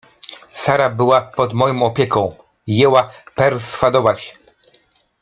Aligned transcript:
—Sara 0.63 0.89
była 0.89 1.21
pod 1.21 1.53
moją 1.53 1.83
opieką— 1.83 2.35
jęła 2.67 3.09
perswadować. 3.35 4.37